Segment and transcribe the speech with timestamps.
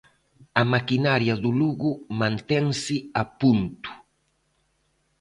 [0.61, 3.91] A maquinaria do Lugo mantense a punto.